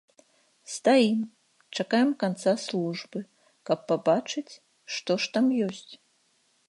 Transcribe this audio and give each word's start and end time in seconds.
Стаім, 0.75 1.19
чакаем 1.83 2.09
канца 2.25 2.53
службы, 2.65 3.19
каб 3.71 3.79
пабачыць, 3.93 4.53
што 4.97 5.11
ж 5.27 5.35
там 5.37 5.45
ёсць? 5.67 5.89